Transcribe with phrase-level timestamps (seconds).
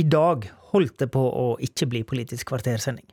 [0.00, 3.04] I dag holdt det på å ikke bli Politisk kvartersending.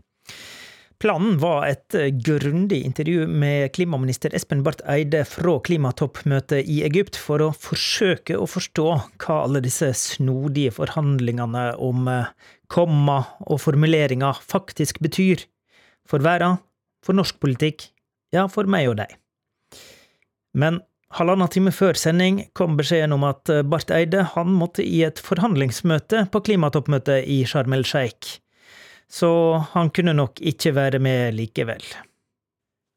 [0.97, 1.93] Planen var et
[2.25, 8.47] grundig intervju med klimaminister Espen Barth Eide fra klimatoppmøtet i Egypt, for å forsøke å
[8.49, 8.87] forstå
[9.21, 12.09] hva alle disse snodige forhandlingene om
[12.73, 15.45] komma og formuleringer faktisk betyr.
[16.09, 16.57] For verden,
[17.05, 17.91] for norsk politikk,
[18.33, 19.13] ja, for meg og deg.
[20.57, 20.81] Men
[21.15, 26.25] halvannen time før sending kom beskjeden om at Barth Eide han måtte i et forhandlingsmøte
[26.33, 28.41] på klimatoppmøtet i Sharm el Sheikh,
[29.07, 29.31] så
[29.71, 31.83] han kunne nok ikke være med likevel.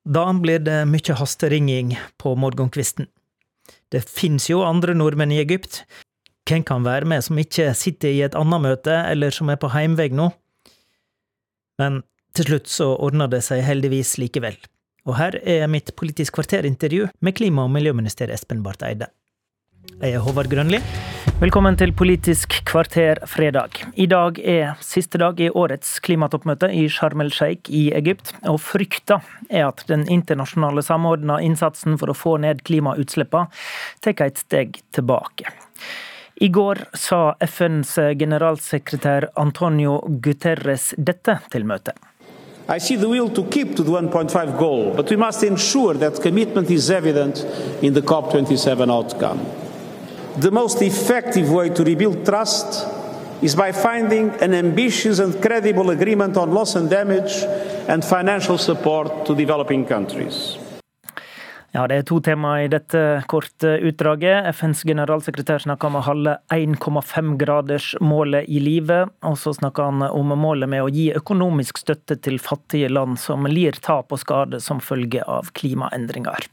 [0.09, 3.06] Da blir det mye hasteringing på morgenkvisten.
[3.92, 5.84] Det fins jo andre nordmenn i Egypt.
[6.48, 9.70] Hvem kan være med som ikke sitter i et annet møte, eller som er på
[9.70, 10.30] heimvei nå?
[11.78, 12.02] Men
[12.34, 14.56] til slutt så ordna det seg heldigvis likevel.
[15.09, 19.08] Og her er mitt Politisk kvarter-intervju med klima- og miljøminister Espen Barth Eide.
[20.00, 20.78] Jeg er Håvard Grønli.
[21.41, 23.80] Velkommen til Politisk kvarter fredag.
[23.96, 28.60] I dag er siste dag i årets klimatoppmøte i Sharm el Sheikh i Egypt, og
[28.60, 33.48] frykta er at den internasjonale samordna innsatsen for å få ned klimautslippene
[34.05, 35.48] tar et steg tilbake.
[36.41, 41.97] I går sa FNs generalsekretær Antonio Guterres dette til møtet.
[42.70, 46.22] I see the will to keep to the 1.5 goal, but we must ensure that
[46.22, 47.38] commitment is evident
[47.82, 49.44] in the COP27 outcome.
[50.40, 52.86] The most effective way to rebuild trust
[53.42, 57.42] is by finding an ambitious and credible agreement on loss and damage
[57.88, 60.56] and financial support to developing countries.
[61.70, 64.46] Ja, Det er to temaer i dette korte utdraget.
[64.58, 69.06] FNs generalsekretær snakker om å holde 1,5-gradersmålet i live.
[69.22, 73.46] Og så snakker han om målet med å gi økonomisk støtte til fattige land som
[73.46, 76.50] lir tap og skade som følge av klimaendringer.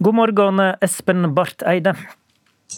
[0.00, 1.92] God morgen, Espen Barth Eide.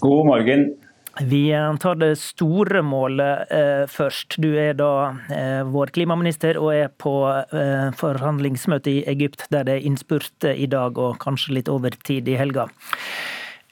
[0.02, 0.87] God morgen.
[1.20, 4.36] Vi tar det store målet eh, først.
[4.38, 9.78] Du er da eh, vår klimaminister og er på eh, forhandlingsmøte i Egypt, der det
[9.78, 12.68] er innspurt i dag og kanskje litt over tid i helga.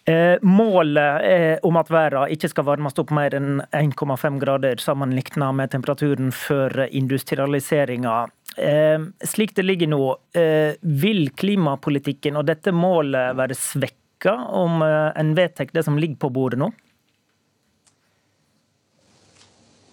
[0.06, 5.70] Eh, målet om at verden ikke skal varmes opp mer enn 1,5 grader sammenlignet med
[5.70, 8.16] temperaturen før industrialiseringa.
[8.56, 15.34] Eh, slik det ligger nå, eh, vil klimapolitikken og dette målet være svekka om en
[15.36, 16.70] vedtar det som ligger på bordet nå?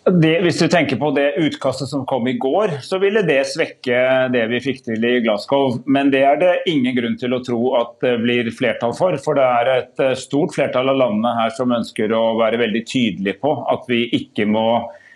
[0.04, 4.00] Det, hvis du tenker på det utkastet som kom i går, så ville det svekke
[4.34, 5.78] det vi fikk til i Glasgow.
[5.88, 9.16] Men det er det ingen grunn til å tro at det blir flertall for.
[9.24, 12.84] For det er et eh, stort flertall av landene her som ønsker å være veldig
[12.90, 14.68] tydelige på at vi ikke må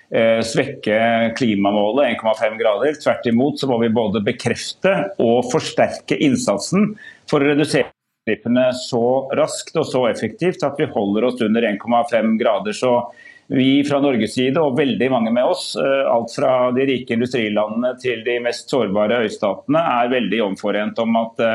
[0.07, 2.95] eh, svekke klimamålet 1,5 grader.
[3.03, 6.93] Tvert imot så må vi både bekrefte og forsterke innsatsen
[7.27, 9.05] for å redusere utslippene så
[9.35, 12.71] raskt og så effektivt at vi holder oss under 1,5 grader.
[12.71, 13.01] Så
[13.47, 17.93] vi fra Norges side, og veldig mange med oss, eh, alt fra de rike industrilandene
[18.01, 21.53] til de mest sårbare øystatene, er veldig omforent om at det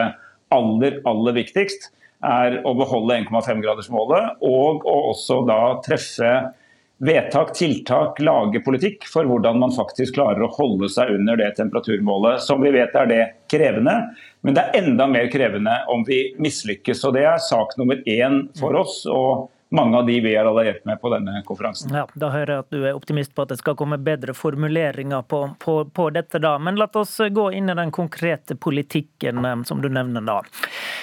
[0.52, 1.90] aller, aller viktigst
[2.22, 6.32] er å beholde 1,5-gradersmålet, og å også da treffe
[7.02, 12.44] vedtak, tiltak, lage politikk for hvordan man faktisk klarer å holde seg under det temperaturmålet.
[12.44, 13.96] Som vi vet er det krevende,
[14.46, 17.02] men det er enda mer krevende om vi mislykkes.
[17.08, 19.02] Og det er sak nummer én for oss.
[19.10, 21.94] og mange av de vi er alliert med på denne konferansen.
[21.96, 25.24] Ja, Da hører jeg at du er optimist på at det skal komme bedre formuleringer
[25.28, 26.40] på, på, på dette.
[26.42, 26.58] da.
[26.58, 30.40] Men la oss gå inn i den konkrete politikken eh, som du nevner da.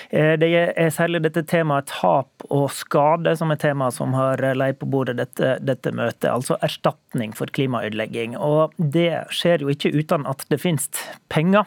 [0.10, 4.80] Eh, det er særlig dette temaet tap og skade som er tema som har leid
[4.80, 6.30] på bordet dette, dette møtet.
[6.32, 8.38] Altså erstatning for klimaødelegging.
[8.38, 10.90] Og det skjer jo ikke uten at det finnes
[11.34, 11.66] penger.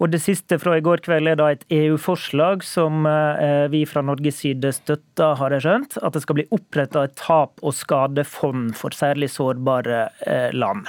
[0.00, 4.02] Og det siste fra i går kveld er da et EU-forslag som eh, vi fra
[4.04, 5.98] Norges side støtter, har jeg skjønt.
[6.02, 10.86] At det skal oppretta et tap- og skadefond for særlig sårbare eh, land.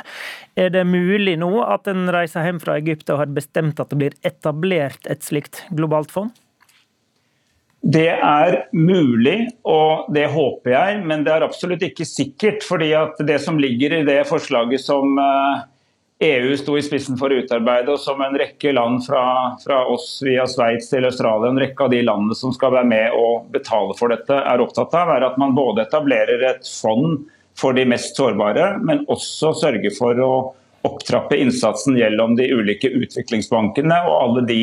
[0.60, 4.00] Er det mulig nå at en reiser hjem fra Egypt og har bestemt at det
[4.04, 6.36] blir etablert et slikt globalt fond?
[7.80, 12.64] Det er mulig, og det håper jeg, men det er absolutt ikke sikkert.
[12.68, 12.92] fordi
[13.24, 15.64] Det som ligger i det forslaget som uh,
[16.22, 19.22] EU sto i spissen for å utarbeide, og som en rekke land fra,
[19.64, 23.16] fra oss via Sveits til Australia, en rekke av de landene som skal være med
[23.16, 27.22] og betale for dette, er opptatt av, er at man både etablerer et fond
[27.60, 30.34] for de mest sårbare, men også sørger for å
[30.88, 34.62] opptrappe innsatsen gjennom de ulike utviklingsbankene og alle de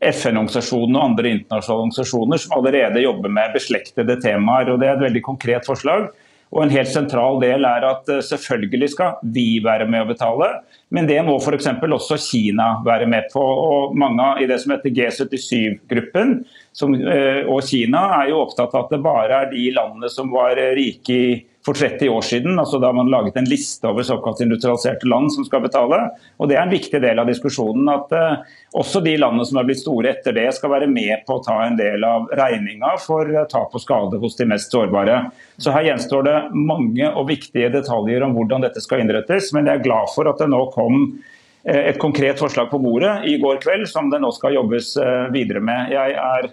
[0.00, 4.70] FN-organisasjonene og andre internasjonale organisasjoner som allerede jobber med beslektede temaer.
[4.72, 6.08] og Det er et veldig konkret forslag.
[6.50, 10.48] Og En helt sentral del er at eh, selvfølgelig skal vi være med å betale,
[10.90, 11.68] men det må f.eks.
[11.86, 13.42] også Kina være med på.
[13.42, 18.96] og Mange i det som heter G77-gruppen eh, og Kina er jo opptatt av at
[18.96, 21.30] det bare er de landene som var rike i
[21.64, 22.58] for 30 år siden.
[22.58, 26.10] altså Da man laget en liste over såkalt industrialiserte land som skal betale.
[26.38, 27.88] og Det er en viktig del av diskusjonen.
[27.88, 31.36] At uh, også de landene som har blitt store etter det, skal være med på
[31.36, 35.26] å ta en del av regninga for uh, tap og skade hos de mest sårbare.
[35.60, 39.52] Så Her gjenstår det mange og viktige detaljer om hvordan dette skal innrettes.
[39.52, 43.20] Men jeg er glad for at det nå kom uh, et konkret forslag på bordet
[43.28, 44.96] i går kveld, som det nå skal jobbes
[45.34, 45.92] videre med.
[45.92, 46.48] Jeg er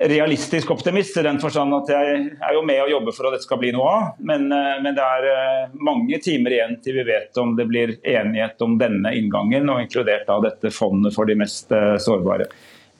[0.00, 3.44] realistisk optimist i den forstand at jeg er jo med å jobbe for at dette
[3.44, 4.06] skal bli noe av.
[4.24, 7.96] Men, eh, men, det er eh, mange timer igjen til vi vet om det blir
[8.00, 12.48] enighet om denne inngangen, og inkludert av dette fondet for de mest eh, sårbare.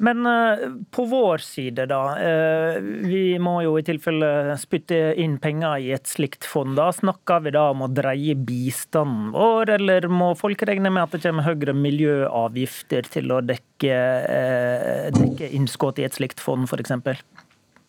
[0.00, 2.00] Men uh, på vår side, da.
[2.16, 6.72] Uh, vi må jo i tilfelle spytte inn penger i et slikt fond.
[6.78, 6.88] da.
[6.96, 11.22] Snakker vi da om å dreie bistanden vår, eller må folk regne med at det
[11.26, 16.96] kommer høyere miljøavgifter til å dekke, uh, dekke innskudd i et slikt fond, f.eks.?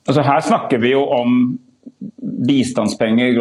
[0.10, 1.44] Altså her snakker vi jo om
[2.47, 3.33] bistandspenger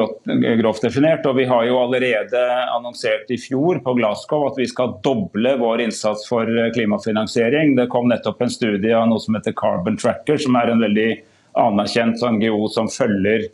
[0.61, 1.27] grovt definert.
[1.27, 2.43] og Vi har jo allerede
[2.77, 7.77] annonsert i fjor på Glasgow at vi skal doble vår innsats for klimafinansiering.
[7.79, 11.09] Det kom nettopp en studie av noe som heter Carbon Tracker, som er en veldig
[11.61, 13.49] anerkjent NGO som følger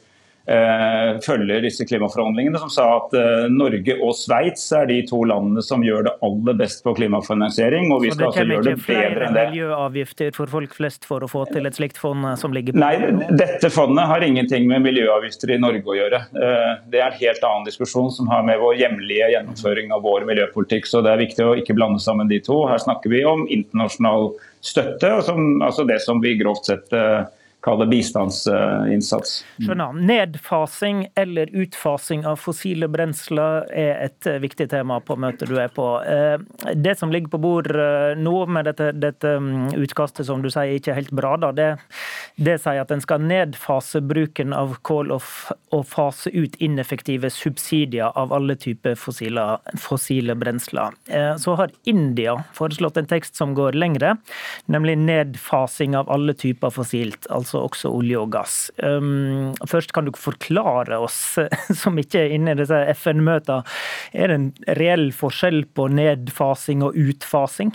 [1.24, 5.82] følger disse klimaforhandlingene, som sa at eh, Norge og Sveits er de to landene som
[5.82, 7.90] gjør det aller best på klimafinansiering.
[7.90, 9.16] og vi skal altså gjøre det bedre enn det.
[9.16, 11.98] Så det kommer ikke flere miljøavgifter for folk flest for å få til et slikt
[11.98, 12.94] fond som ligger på Nei,
[13.40, 16.22] dette fondet har ingenting med miljøavgifter i Norge å gjøre.
[16.38, 20.28] Eh, det er en helt annen diskusjon som har med vår hjemlige gjennomføring av vår
[20.30, 20.86] miljøpolitikk.
[20.86, 22.62] Så det er viktig å ikke blande sammen de to.
[22.70, 24.30] Her snakker vi om internasjonal
[24.62, 26.94] støtte, og som, altså det som vi grovt sett
[27.66, 29.40] kalle bistandsinnsats.
[29.58, 29.96] Skjønner.
[30.06, 35.72] Nedfasing eller utfasing av fossile brensler er et eh, viktig tema på møtet du er
[35.74, 35.86] på.
[36.06, 36.36] Eh,
[36.74, 40.76] det som ligger på bord eh, nå med dette, dette mm, utkastet som du sier
[40.76, 41.68] ikke er helt bra, da, det,
[42.38, 45.26] det sier at en skal nedfase bruken av kål og,
[45.74, 49.44] og, fase ut ineffektive subsidier av alle typer fossile,
[49.80, 50.94] fossile brensler.
[51.40, 54.16] Så har India foreslått en tekst som går lengre,
[54.72, 57.28] nemlig nedfasing av alle typer fossilt.
[57.30, 58.56] altså altså også olje og gass.
[58.82, 61.38] Um, først kan du forklare oss,
[61.82, 63.62] som ikke er inne i disse FN-møtene,
[64.12, 64.48] er det en
[64.78, 67.74] reell forskjell på nedfasing og utfasing?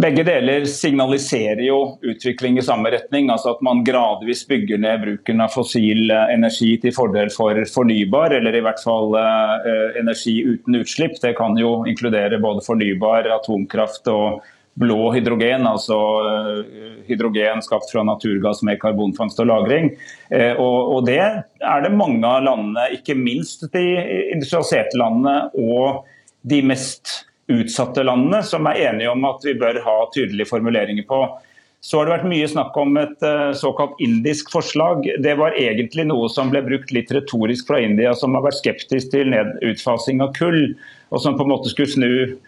[0.00, 3.28] Begge deler signaliserer jo utvikling i samme retning.
[3.30, 8.32] altså At man gradvis bygger ned bruken av fossil eh, energi til fordel for fornybar,
[8.38, 9.68] eller i hvert fall uh,
[10.00, 11.20] energi uten utslipp.
[11.20, 14.40] Det kan jo inkludere både fornybar, atomkraft og
[14.74, 19.90] blå hydrogen, altså eh, hydrogen skapt fra naturgass med karbonfangst og -lagring.
[20.30, 23.84] Eh, og, det er det mange av landene, ikke minst de
[24.32, 26.04] industrialiserte landene og
[26.42, 31.26] de mest utsatte landene, som er enige om at vi bør ha tydelige formuleringer på.
[31.82, 35.04] Så har det vært mye snakk om et eh, såkalt indisk forslag.
[35.20, 39.10] Det var egentlig noe som ble brukt litt retorisk fra India, som har vært skeptisk
[39.12, 40.78] til utfasing av kull,
[41.10, 42.38] og som på en måte skulle snu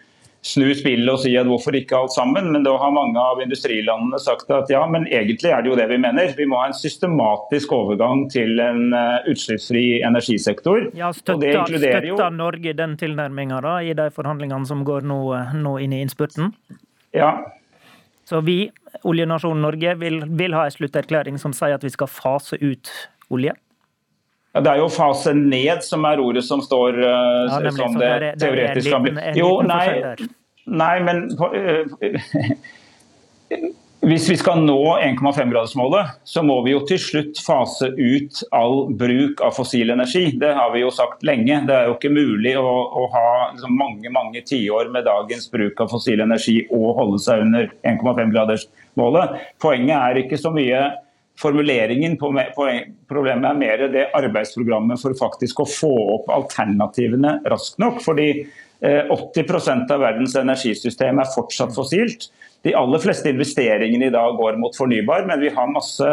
[0.45, 2.51] snu spillet og si at hvorfor ikke alt sammen.
[2.53, 5.87] Men da har mange av industrilandene sagt at ja, men egentlig er det jo det
[5.89, 6.33] vi mener.
[6.37, 10.89] Vi må ha en systematisk overgang til en uh, utslippsfri energisektor.
[10.97, 12.19] Ja, Støtter, støtter jo...
[12.35, 15.19] Norge den tilnærminga i de forhandlingene som går nå,
[15.57, 16.51] nå inn i innspurten?
[17.15, 17.31] Ja.
[18.27, 18.65] Så vi,
[19.07, 22.91] oljenasjonen Norge, vil, vil ha en slutterklæring som sier at vi skal fase ut
[23.33, 23.55] olje?
[24.55, 27.97] Ja, det er jo fase ned som er ordet som står uh, ja, nemlig, som
[27.99, 29.11] det, det teoretisk kan bli.
[29.35, 30.15] Jo, nei,
[30.71, 31.83] nei, men uh,
[34.07, 39.43] hvis vi skal nå 1,5-gradersmålet, så må vi jo til slutt fase ut all bruk
[39.43, 40.29] av fossil energi.
[40.39, 41.59] Det har vi jo sagt lenge.
[41.67, 45.83] Det er jo ikke mulig å, å ha liksom, mange mange tiår med dagens bruk
[45.83, 49.35] av fossil energi og holde seg under 1,5-gradersmålet.
[49.59, 50.85] Poenget er ikke så mye
[51.39, 52.67] formuleringen på, på,
[53.09, 58.01] problemet er mer det arbeidsprogrammet for faktisk å få opp alternativene raskt nok.
[58.05, 62.29] fordi eh, 80% av verdens energisystem er fortsatt fossilt.
[62.65, 66.11] De aller fleste investeringene i dag går mot fornybar, men vi har masse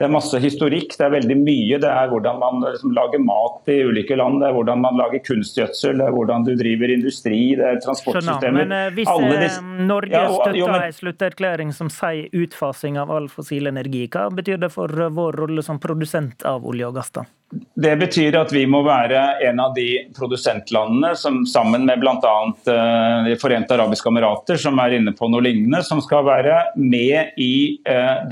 [0.00, 1.78] det er masse historikk, det er veldig mye.
[1.82, 5.20] Det er hvordan man liksom, lager mat i ulike land, det er hvordan man lager
[5.28, 8.64] kunstgjødsel, det er hvordan du driver industri, det er transportsystemer.
[8.64, 13.12] Men uh, hvis disse, eh, Norge ja, og, støtter en slutterklæring som sier utfasing av
[13.14, 17.12] all fossil energi, hva betyr det for vår rolle som produsent av olje og gass?
[17.14, 17.28] da?
[17.52, 22.36] Det betyr at vi må være en av de produsentlandene som sammen med bl.a.
[23.26, 27.76] De forente arabiske emirater, som er inne på noe lignende, som skal være med i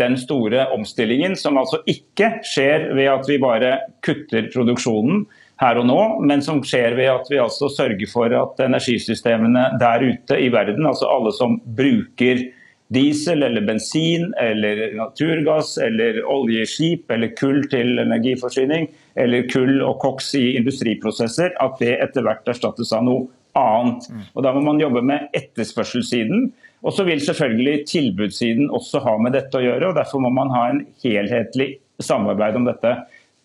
[0.00, 3.74] den store omstillingen som altså ikke skjer ved at vi bare
[4.06, 5.26] kutter produksjonen
[5.60, 10.06] her og nå, men som skjer ved at vi altså sørger for at energisystemene der
[10.06, 12.46] ute i verden, altså alle som bruker
[12.90, 18.88] diesel eller bensin eller naturgass eller oljeskip eller kull til energiforsyning
[19.20, 23.28] eller kull og koks i industriprosesser, at det etter hvert erstattes av noe
[23.58, 24.08] annet.
[24.34, 26.50] Og Da må man jobbe med etterspørselssiden.
[26.82, 29.90] Og så vil selvfølgelig tilbudssiden også ha med dette å gjøre.
[29.90, 32.94] og Derfor må man ha en helhetlig samarbeid om dette.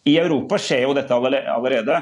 [0.06, 2.02] I Europa skjer jo dette allerede.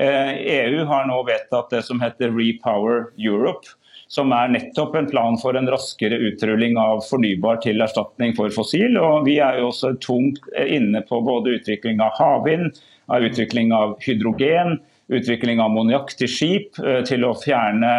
[0.00, 3.68] EU har nå vedtatt det som heter Repower Europe
[4.10, 8.96] som er nettopp en plan for en raskere utrulling av fornybar til erstatning for fossil.
[8.98, 13.94] Og vi er jo også tungt inne på både utvikling av havvind, av utvikling av
[14.02, 14.80] hydrogen,
[15.14, 17.92] utvikling av ammoniakk til skip, eh, til å fjerne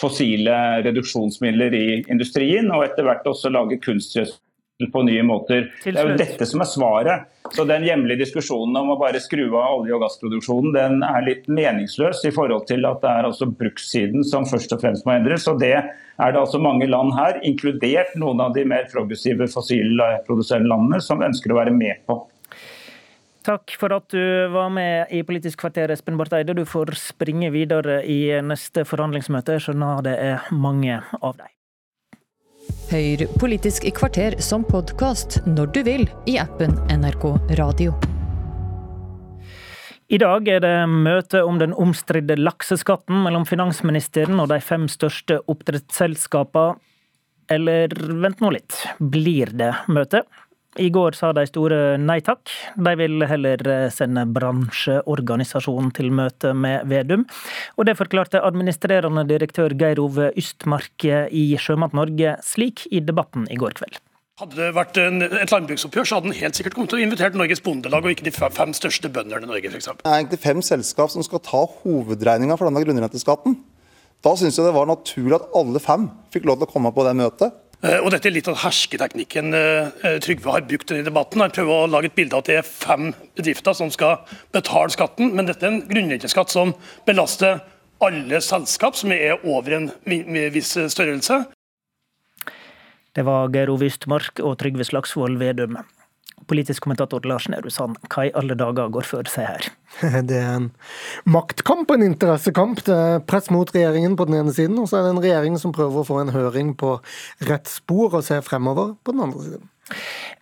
[0.00, 4.38] fossile reduksjonsmidler i industrien, og etter hvert også lage kunstgjødsel
[4.86, 5.66] på nye måter.
[5.82, 7.26] Det er jo dette som er svaret.
[7.54, 11.48] Så den hjemlige diskusjonen om å bare skru av olje- og gassproduksjonen, den er litt
[11.50, 15.48] meningsløs i forhold til at det er altså brukssiden som først og fremst må endres.
[15.50, 20.70] Og det er det altså mange land her, inkludert noen av de mer progressive fossilproduserende
[20.70, 22.20] landene, som ønsker å være med på.
[23.48, 26.54] Takk for at du var med i Politisk kvarter, Espen Barth Eide.
[26.54, 29.56] Du får springe videre i neste forhandlingsmøte.
[29.56, 31.57] Jeg skjønner det er mange av dem.
[32.88, 37.24] Hør Politisk kvarter som podkast når du vil i appen NRK
[37.60, 37.92] Radio.
[40.08, 45.42] I dag er det møte om den omstridte lakseskatten mellom finansministeren og de fem største
[45.52, 46.78] oppdrettsselskapene.
[47.52, 50.22] Eller vent nå litt, blir det møte?
[50.76, 52.50] I går sa de store nei takk.
[52.76, 57.24] De vil heller eh, sende bransjeorganisasjonen til møte med Vedum.
[57.78, 63.58] Og det forklarte administrerende direktør Geir Ove Ystmark i Sjømat Norge slik i debatten i
[63.58, 63.98] går kveld.
[64.38, 67.34] Hadde det vært en, et landbruksoppgjør, så hadde den helt sikkert kommet til å invitere
[67.34, 69.88] Norges Bondelag og ikke de fem største bøndene i Norge, f.eks.
[69.98, 73.56] Det er egentlig fem selskap som skal ta hovedregninga for denne grunnrenteskatten.
[74.22, 77.06] Da syns jeg det var naturlig at alle fem fikk lov til å komme på
[77.08, 77.58] det møtet.
[77.78, 81.42] Eh, og Dette er litt av hersketeknikken eh, Trygve har brukt i debatten.
[81.44, 84.90] Han prøver å lage et bilde av at det er fem bedrifter som skal betale
[84.94, 86.74] skatten, men dette er en grunnrenteskatt som
[87.06, 87.62] belaster
[88.02, 89.88] alle selskap som er over en
[90.54, 91.42] viss størrelse.
[93.18, 95.80] Det var Geir Ove Ystmark og Trygve Slagsvold Vedum.
[96.46, 99.70] Politisk kommentator Lars Nehru Sand, hva i alle dager går for seg her?
[100.28, 100.70] Det er en
[101.26, 102.82] maktkamp og en interessekamp.
[102.86, 105.58] Det er press mot regjeringen på den ene siden, og så er det en regjering
[105.60, 106.96] som prøver å få en høring på
[107.48, 109.70] rett spor og se fremover på den andre siden.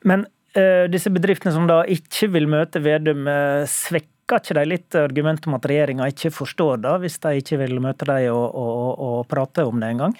[0.06, 0.26] Men
[0.58, 5.46] uh, disse bedriftene som da ikke vil møte Vedum, uh, svekker ikke de litt argumentet
[5.46, 9.20] om at regjeringa ikke forstår det, hvis de ikke vil møte dem og, og, og
[9.30, 10.16] prate om det engang?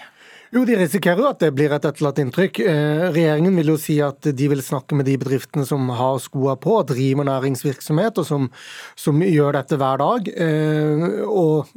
[0.55, 2.61] Jo, De risikerer jo at det blir et etterlatt inntrykk.
[2.63, 6.55] Eh, regjeringen vil jo si at de vil snakke med de bedriftene som har skoa
[6.63, 8.49] på, driver næringsvirksomhet og som,
[8.95, 10.31] som gjør dette hver dag.
[10.47, 11.73] Eh, og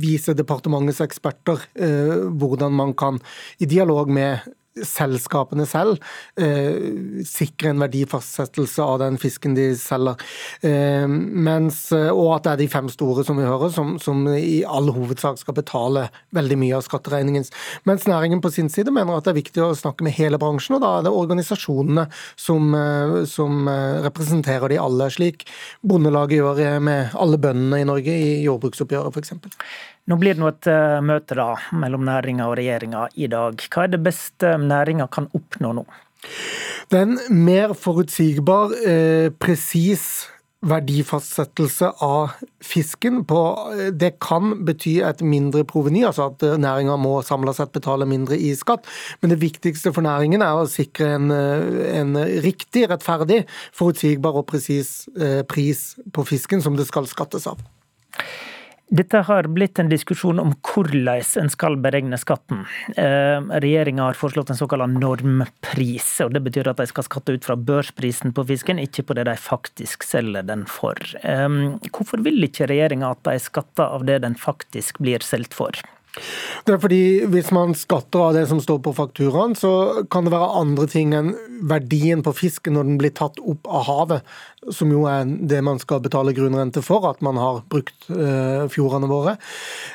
[0.00, 3.20] vise departementets eksperter eh, hvordan man kan,
[3.60, 4.44] i dialog med
[4.82, 6.00] selskapene selv
[6.40, 10.18] eh, sikre en verdifastsettelse av den fisken de selger.
[10.66, 14.62] Eh, mens, og at det er de fem store som vi hører, som, som, i
[14.66, 17.46] all hovedsak skal betale veldig mye av skatteregningen.
[17.88, 20.78] Mens næringen på sin side mener at det er viktig å snakke med hele bransjen,
[20.78, 25.46] og da er det organisasjonene som, eh, som eh, representerer de alle, slik
[25.84, 29.34] Bondelaget gjør med alle bøndene i Norge i jordbruksoppgjøret f.eks.
[30.10, 30.66] Nå blir det nå et
[31.00, 33.62] møte da, mellom næringa og regjeringa i dag.
[33.72, 35.86] Hva er det beste næringa kan oppnå nå?
[36.90, 40.28] Er mer forutsigbar, eh, presis
[40.64, 42.30] verdifastsettelse av
[42.62, 43.24] fisken.
[43.24, 47.72] På, eh, det kan bety et mindre proveny, altså at eh, næringa må samla sett
[47.72, 48.86] betale mindre i skatt.
[49.20, 55.08] Men det viktigste for næringen er å sikre en, en riktig, rettferdig, forutsigbar og presis
[55.48, 57.58] pris på fisken som det skal skattes av.
[58.92, 62.66] Dette har blitt en diskusjon om hvordan en skal beregne skatten.
[63.00, 67.48] Eh, Regjeringa har foreslått en såkalt normpris, og det betyr at de skal skatte ut
[67.48, 71.00] fra børsprisen på fisken, ikke på det de faktisk selger den for.
[71.24, 71.48] Eh,
[71.88, 75.80] hvorfor vil ikke regjeringa at de skatter av det den faktisk blir solgt for?
[76.64, 80.34] Det er fordi Hvis man skatter av det som står på fakturaen, så kan det
[80.34, 81.34] være andre ting enn
[81.70, 84.34] verdien på fisken når den blir tatt opp av havet,
[84.72, 89.10] som jo er det man skal betale grunnrente for, at man har brukt uh, fjordene
[89.10, 89.36] våre.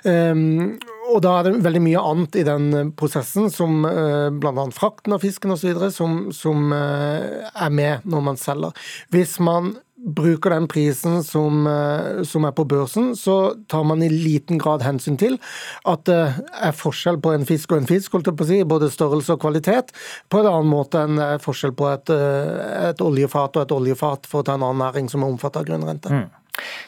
[0.04, 0.78] Um,
[1.10, 4.70] og da er det veldig mye annet i den prosessen, som uh, bl.a.
[4.76, 8.90] frakten av fisken osv., som, som uh, er med når man selger.
[9.14, 14.10] Hvis man bruker den prisen som, eh, som, er på børsen, så tar man i
[14.10, 15.38] liten grad hensyn til
[15.90, 16.20] at det
[16.62, 19.36] er forskjell på en fisk og en fisk, holdt jeg på å si, både størrelse
[19.36, 19.94] og kvalitet,
[20.30, 24.42] på en annen måte enn forskjell på et, eh, et oljefat og et oljefat, for
[24.42, 26.14] å ta en annen næring som er omfattet av grunnrente.
[26.14, 26.28] Mm.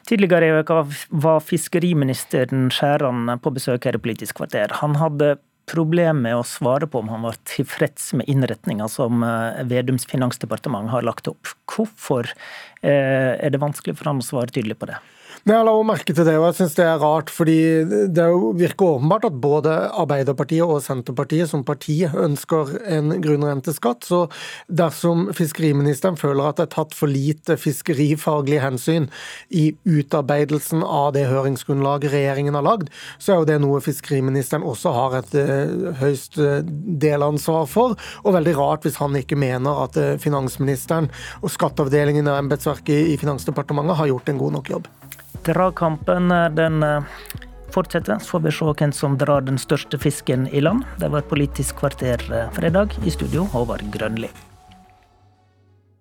[0.08, 0.82] Tidligere i uka
[1.24, 4.74] var fiskeriministeren Skjæran på besøk her i Politisk kvarter.
[4.82, 5.38] Han hadde
[5.72, 10.92] problem med å svare på om han var tilfreds med innretninga som eh, Vedums finansdepartement
[10.92, 11.54] har lagt opp.
[11.72, 12.30] Hvorfor
[12.82, 15.00] eh, er det vanskelig for ham å svare tydelig på det?
[15.41, 17.29] Nei, Jeg la også merke til det, og jeg synes det er rart.
[17.33, 17.57] fordi
[18.13, 18.25] Det
[18.62, 24.05] virker åpenbart at både Arbeiderpartiet og Senterpartiet som parti ønsker en grunnrenteskatt.
[24.05, 24.29] Så
[24.69, 29.10] dersom fiskeriministeren føler at det er tatt for lite fiskerifaglige hensyn
[29.50, 34.93] i utarbeidelsen av det høringsgrunnlaget regjeringen har lagd, så er jo det noe fiskeriministeren også
[34.93, 36.62] har et uh, høyst uh,
[37.01, 37.98] delansvar for.
[38.21, 41.10] Og veldig rart hvis han ikke mener at uh, finansministeren
[41.41, 44.98] og skatteavdelingen og embetsverket i Finansdepartementet har gjort en god nok jobb.
[45.43, 47.03] Dragkampen eh, den eh,
[47.74, 50.86] fortsetter, så får vi se hvem som drar den største fisken i land.
[51.01, 52.98] Det var Politisk kvarter eh, fredag.
[53.05, 54.29] I studio, Håvard Grønli.